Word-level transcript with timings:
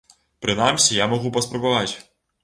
Прынамсі, 0.45 0.95
я 0.99 1.05
магу 1.11 1.31
паспрабаваць! 1.35 1.91